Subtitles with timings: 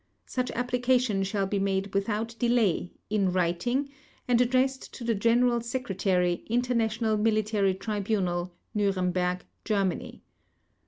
[0.25, 3.89] Such application shall be made without delay, in writing,
[4.27, 10.23] and addressed to the General Secretary, International Military Tribunal, Nuremberg, Germany.